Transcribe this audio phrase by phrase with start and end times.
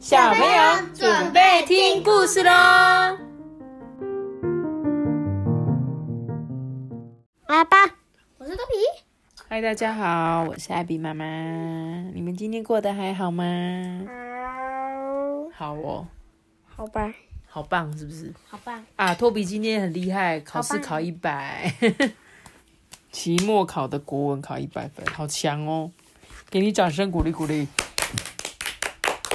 [0.00, 2.50] 小朋友准备听故事喽！
[7.44, 7.76] 阿爸，
[8.38, 9.02] 我是豆皮。
[9.46, 11.22] 嗨，大家好，我是艾比妈妈。
[12.14, 13.44] 你们今天过得还好吗？
[15.54, 16.06] 好哦，
[16.64, 17.12] 好吧，
[17.46, 18.32] 好棒，是不是？
[18.48, 19.14] 好棒啊！
[19.14, 21.70] 托比今天很厉害，考试考一百，
[23.12, 25.90] 期末考的国文考一百分，好强哦！
[26.48, 27.68] 给你掌声鼓励鼓励。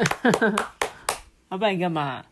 [1.50, 2.24] 老板，你干嘛？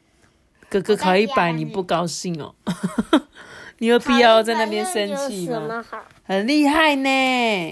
[0.68, 2.54] 哥哥考一百，你不高兴哦？
[3.78, 5.84] 你有必要在那边生气吗？
[6.24, 7.09] 很厉害呢。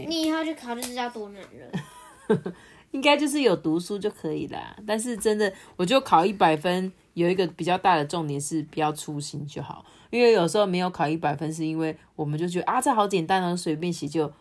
[0.09, 2.53] 你以后去考就知道多难了。
[2.93, 4.75] 应该就是有读书就可以啦。
[4.87, 9.85] 但是真的，我就考一百分，有一个比较大的重点是不要粗心就好。
[10.11, 14.33] 因为有时候没有考一百分，是因为我们就觉得啊，这好简单哦，随便写就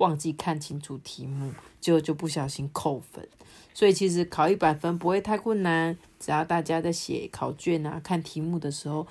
[0.00, 3.26] 忘记看清楚题目，就就不小心扣分。
[3.72, 9.06] 所以其实考一百分不会太困难，只要大家在写考卷啊、看题目的时候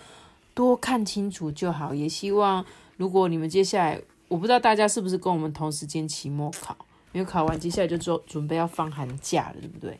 [0.53, 1.93] 多看清楚就好。
[1.93, 2.63] 也希望
[2.97, 6.75] 如果你们接下来，我不知道大家是不是跟我们同时间期末考，
[7.13, 9.99] 因为考完接下来就做准备要放寒假了，对不对？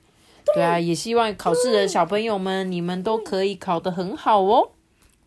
[0.54, 4.72] 对啊，也希望考试的小朋友们，你们都可以考得很好哦。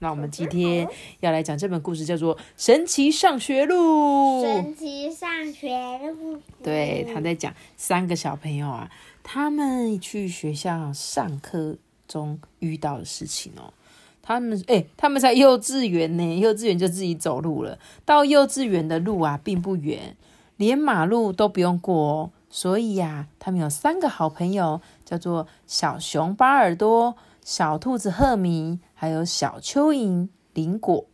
[0.02, 0.88] 那我们今天
[1.20, 4.42] 要来讲这本故事，叫做《神奇上学路》。
[4.42, 6.40] 神奇上学路。
[6.60, 8.90] 对，他在讲三个小朋友啊。
[9.22, 11.76] 他们去学校上课
[12.08, 13.72] 中遇到的事情哦，
[14.20, 17.78] 他们哎，他们在幼稚园呢，幼稚园就自己走路了。
[18.04, 20.16] 到幼稚园的路啊，并不远，
[20.56, 22.30] 连马路都不用过哦。
[22.50, 31.04] 所以呀，他们有三个好朋友，叫做小熊巴尔多、小兔子赫米，还有小蚯蚓林果。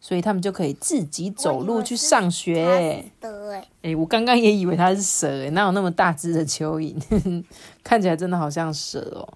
[0.00, 3.10] 所以他们就可以自己走路去上学。
[3.80, 7.42] 哎，我刚刚也以为它是蛇，哎，哪有那么大只的蚯蚓？
[7.82, 9.26] 看起来真的好像蛇哦。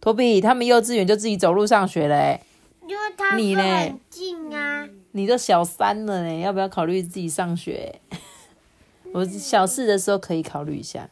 [0.00, 2.40] 托比，他们幼稚园就自己走路上学嘞。
[2.86, 4.88] 因为他们很近啊。
[5.10, 8.00] 你都小三了呢，要不要考虑自己上学？
[9.12, 11.10] 我小四的时候可以考虑一下。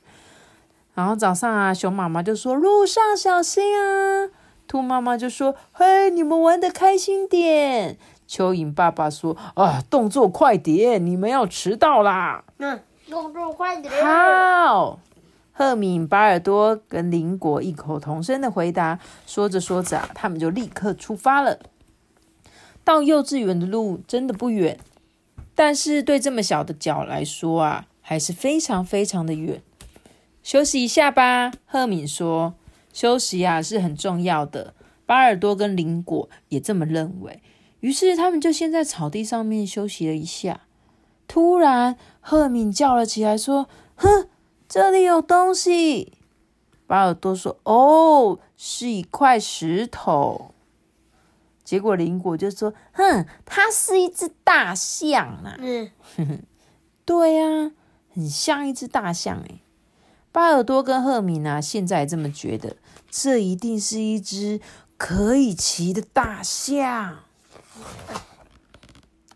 [0.95, 4.31] 然后早上啊，熊妈妈就说：“路上小心啊。”
[4.71, 7.99] 兔妈妈就说：“嘿，你们玩的开心点。”
[8.31, 12.81] 蚯蚓爸爸说：“啊，动作快点，你们要迟到啦！”嗯，
[13.11, 13.93] 动作快点。
[14.05, 15.01] 好，
[15.51, 19.01] 赫敏、巴尔多跟林果异口同声的回答。
[19.27, 21.59] 说着说着，他们就立刻出发了。
[22.85, 24.79] 到幼稚园的路真的不远，
[25.57, 29.61] 但是对这么小的脚来说啊，还是非常非常的远。
[30.45, 32.55] 休息一下吧，赫敏说
[32.93, 34.75] ：“休息啊是很重要的。”
[35.07, 37.43] 巴尔多跟林果也这么认为。
[37.81, 40.61] 于是他们就先在草地上面休息了一下。
[41.27, 44.29] 突然，赫敏叫了起来，说：“哼，
[44.69, 46.19] 这里有东西！”
[46.87, 50.55] 巴尔多说：“哦，是一块石头。”
[51.65, 55.91] 结果林果就说：“哼，它是一只大象啊！”嗯，
[57.07, 57.71] 对呀，
[58.13, 59.60] 很像一只大象哎。
[60.33, 62.77] 巴尔多跟赫敏啊，现在这么觉得，
[63.11, 64.61] 这一定是一只
[64.97, 67.21] 可以骑的大象。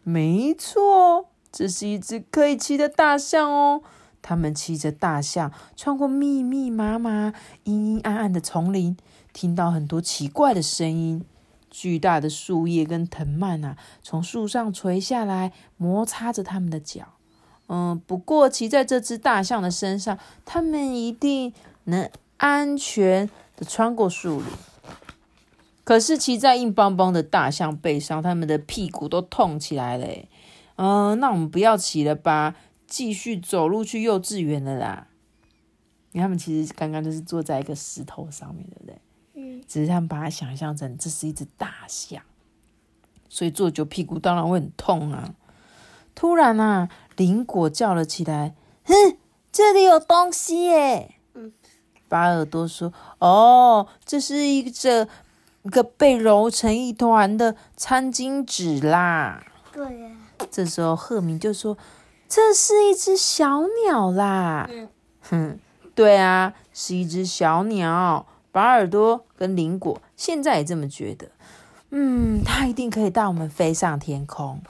[0.02, 3.82] 没错，这是一只可以骑的大象哦。
[4.22, 7.34] 他们骑着大象，穿过密密麻麻、
[7.64, 8.96] 阴阴暗暗的丛林，
[9.32, 11.24] 听到很多奇怪的声音。
[11.70, 17.13] 巨大的树叶跟藤蔓啊，从树上垂下来，摩擦着他们的脚。
[17.68, 21.52] 嗯，不过骑在这只大象的身上，他们一定
[21.84, 24.46] 能安全的穿过树林。
[25.82, 30.06] 可是骑在硬邦邦的大象背上，他们的屁股都痛起来了。
[30.76, 32.54] 嗯，那我们不要骑了吧，
[32.86, 35.08] 继续走路去幼稚园了啦。
[36.12, 38.98] 因为他们其实刚刚就是坐在一个石头上面，对不对？
[39.34, 39.62] 嗯。
[39.66, 42.22] 只是他们把它想象成这是一只大象，
[43.28, 45.34] 所以坐久屁股当然会很痛啊。
[46.14, 48.54] 突然啊，林果叫了起来
[48.84, 49.16] ：“哼，
[49.52, 51.52] 这里有东西耶！”嗯。
[52.08, 55.08] 巴尔多说：“哦，这是一只。”
[55.64, 59.42] 一个被揉成一团的餐巾纸啦。
[59.72, 60.10] 对呀。
[60.50, 61.78] 这时候赫明就说
[62.28, 64.90] ：“这是一只小鸟啦。”嗯。
[65.22, 65.58] 哼，
[65.94, 68.26] 对啊，是一只小鸟。
[68.52, 71.30] 巴尔多跟林果现在也这么觉得。
[71.88, 74.60] 嗯，它一定可以带我们飞上天空。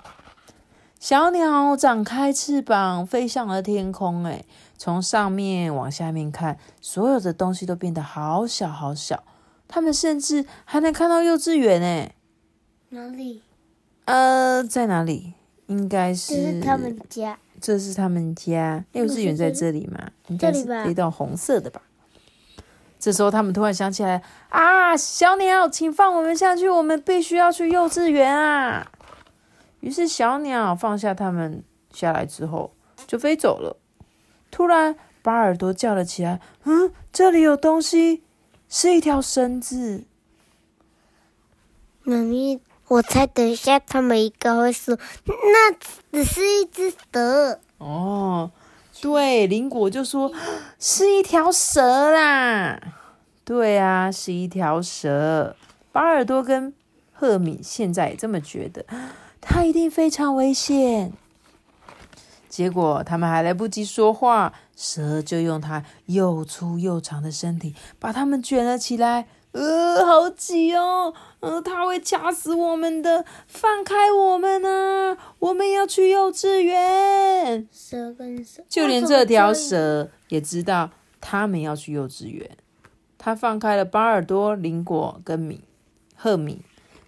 [1.05, 4.25] 小鸟展开翅膀，飞向了天空。
[4.25, 4.43] 哎，
[4.79, 9.23] 从上面往下面看，所有的东西都变得好小好小。
[9.69, 12.15] 他们甚至还能看到幼稚园哎。
[12.89, 13.43] 哪里？
[14.07, 15.35] 呃，在哪里？
[15.67, 16.37] 应该是。
[16.37, 17.39] 这是他们家。
[17.61, 18.83] 这是他们家。
[18.93, 20.11] 幼稚园在这里吗？
[20.29, 21.83] 应该是这栋红色的吧。
[22.99, 28.91] 这时候他们突然想起来啊，小鸟，请放我们下去，我们必须要去幼稚园啊！
[29.85, 32.73] 于是小鸟放下它们下来之后，
[33.07, 33.77] 就飞走了。
[34.51, 38.23] 突然，巴尔多叫了起来：“嗯，这里有东西，
[38.67, 40.05] 是一条绳子。”
[42.03, 45.71] 妈咪，我猜等一下他们应该会说，那
[46.11, 47.61] 只是一只蛇。
[47.77, 48.51] 哦，
[49.03, 50.33] 对，林果就说
[50.79, 52.81] 是一条蛇啦。
[53.45, 55.55] 对啊，是一条蛇。
[55.93, 56.73] 巴尔多跟
[57.13, 58.87] 赫敏现在也这么觉得，
[59.45, 61.13] 它一定非常危险。
[62.49, 69.27] 结果他们还来不及说话，蛇就用它又粗又长的身体把它们卷了起来。
[69.53, 71.15] 呃，好挤哦！
[71.39, 75.17] 呃，它会掐死我们的，放开我们啊！
[75.39, 77.69] 我们要去幼稚园。
[77.71, 80.91] 蛇跟蛇，就连这条蛇也知道
[81.21, 82.51] 他们要去幼稚园。
[83.17, 85.63] 它放开了巴尔多、林果跟米
[86.17, 86.63] 赫米，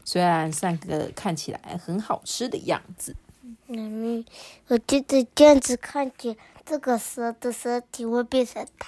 [0.06, 3.16] 虽然三个看起来很好吃的样子。
[3.66, 4.24] 妈咪，
[4.68, 8.86] 我觉得这样子看起来，这个蛇的身体会变成大。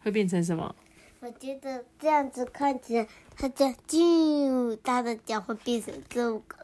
[0.00, 0.76] 会变成什么？
[1.18, 6.56] 我觉得这样子看起来，它这样就它的脚会变成这个，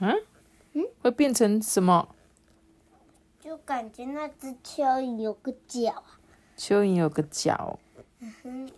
[0.00, 0.20] 嗯
[0.72, 2.08] 嗯，会变成什么？
[3.40, 6.18] 就感觉那只蚯蚓有个脚啊。
[6.58, 7.78] 蚯蚓有个脚。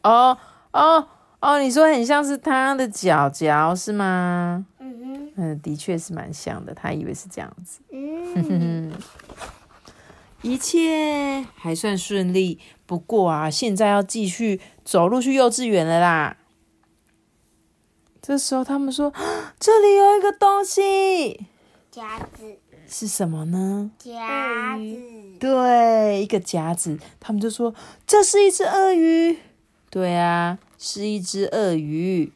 [0.03, 0.39] 哦
[0.73, 1.09] 哦
[1.45, 4.65] 哦，你说很像是他的脚脚是吗？
[4.79, 6.73] 嗯哼，嗯，的确是蛮像的。
[6.73, 7.81] 他以为是这样子。
[7.93, 8.91] 嗯，
[10.41, 16.39] 一切还算顺利，不过啊，现在要继续走路去幼稚园了啦。
[18.23, 19.13] 这时候他们说
[19.61, 21.47] ：“这里有一个东西，
[21.91, 22.57] 夹子，
[22.89, 24.83] 是什么呢夹子，？”
[25.39, 26.99] 对，一个夹子。
[27.21, 27.75] 他们就说
[28.07, 29.39] ：“这是一只鳄鱼。”
[29.93, 32.33] 对啊，是一只鳄鱼。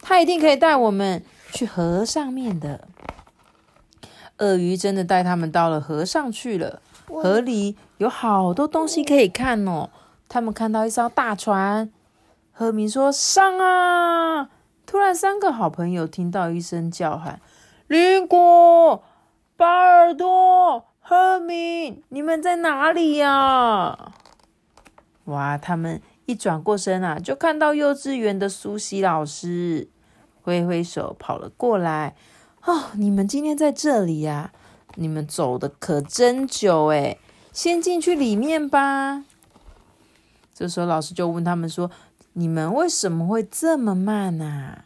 [0.00, 1.22] 它一定可以带我们
[1.52, 2.88] 去河上面的。
[4.38, 6.82] 鳄鱼真的带他们到了河上去了。
[7.06, 9.90] 河里有好多东西可以看哦。
[10.28, 11.90] 他们看到一艘大船，
[12.52, 14.50] 赫敏说：“上啊！”
[14.84, 17.40] 突然，三个好朋友听到一声叫喊
[17.86, 19.04] ：“林果、
[19.56, 24.12] 巴尔多、赫敏，你们在哪里呀？”
[25.26, 25.56] 哇！
[25.56, 29.88] 他们一转过身啊，就看到幼稚园的苏西老师，
[30.42, 32.16] 挥挥手跑了过来。
[32.64, 34.52] 哦，你们今天在这里呀、
[34.94, 37.18] 你们走的可真久诶，
[37.52, 39.24] 先进去里面吧。
[40.54, 41.90] 这时候老师就问他们说
[42.34, 44.84] ：“你们为什么会这么慢啊？”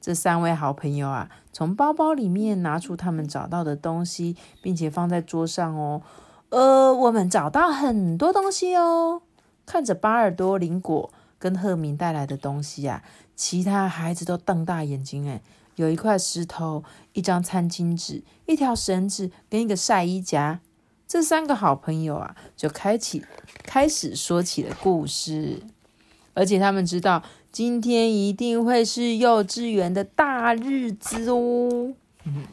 [0.00, 6.02] 这三位好朋友啊，从包包里面拿出他们找到的东西，并且放在桌上哦。
[6.50, 9.22] 呃，我们找到很多东西哦。
[9.68, 13.04] 看着巴尔多、林果跟赫敏带来的东西啊，
[13.36, 15.42] 其他孩子都瞪大眼睛诶。
[15.76, 16.82] 有一块石头、
[17.12, 20.60] 一张餐巾纸、一条绳子跟一个晒衣夹。
[21.06, 23.22] 这三个好朋友啊，就开启
[23.62, 25.62] 开始说起了故事，
[26.32, 27.22] 而且他们知道
[27.52, 31.94] 今天一定会是幼稚园的大日子哦。
[32.24, 32.46] 嗯，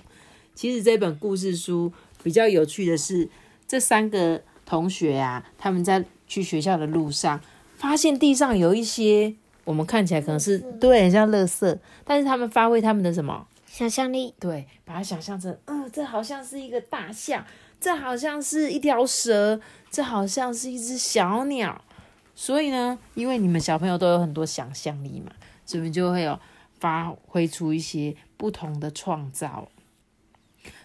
[0.54, 3.30] 其实这本故事书比较有趣的是，
[3.66, 7.40] 这三个同学啊，他们在去学校的路上，
[7.76, 9.34] 发现地上有一些
[9.64, 13.48] 我们看起来可能是对很像垃圾，但是他们发挥他们的什么？
[13.68, 17.46] 想象力，对，把它想象成，嗯、这好像是一个大象，
[17.80, 19.60] 这好像是一条蛇，
[19.92, 21.82] 这好像是一只小鸟。
[22.34, 25.32] 所以呢，因为你们小朋友都有很多想象力嘛，
[25.66, 26.40] 所以就会有
[26.80, 29.68] 发挥出一些不同的创造。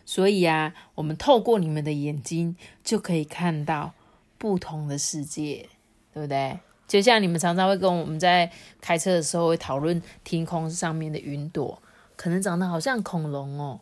[0.05, 3.95] 所以啊，我们透过你们的眼睛，就可以看到
[4.41, 5.69] 不同的世界，
[6.15, 6.59] 对不对？
[6.89, 11.81] 就像你们常常会跟我们在开车的时候会讨论天空上面的云朵，
[12.17, 13.81] 可能长得好像恐龙哦，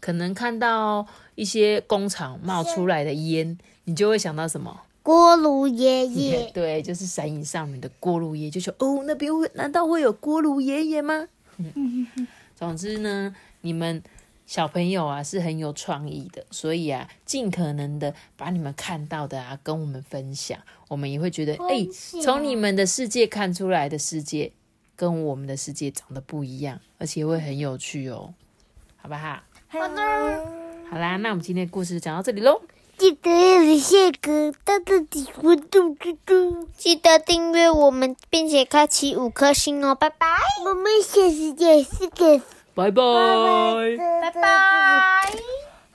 [0.00, 1.06] 可能看到
[1.36, 4.82] 一些工厂冒出来的烟，你就会想到什么？
[5.04, 11.28] 锅炉爷爷， 对，就是山影上面的锅炉爷，就说哦，那边会难道会有锅炉爷爷吗？
[12.56, 14.02] 总之呢，你们
[14.52, 21.88] 小朋友啊是很有创意的，所以啊，尽可能的把你们看到的啊跟我们分享，我们也会觉得，哎、
[22.22, 24.52] 从你们的世界看出来的世界
[24.94, 28.34] 跟我们的世界长得不一样，而且会很有趣哦，
[28.98, 29.40] 好不好？
[29.68, 30.46] 好的，
[30.90, 32.60] 好啦，那我们今天的故事就讲到这里喽。
[32.98, 40.26] 记得要下个大大的活动嘟嘟，记得订阅我们，并且开启五颗星哦，拜拜。
[40.66, 42.42] 我们下次见，是个
[42.74, 43.02] 拜拜。
[44.22, 44.40] 拜拜。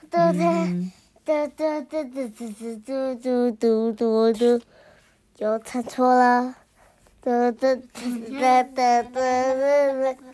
[0.09, 0.91] 嘟嗯
[1.25, 2.39] 嘟嘟嘟嘟嘟
[2.85, 4.61] 嘟嘟嘟嘟嘟，
[5.37, 6.55] 又唱错了。
[7.21, 8.39] 嘟嘟嘟嘟
[8.75, 8.81] 嘟
[9.11, 9.19] 嘟
[10.13, 10.17] 嘟。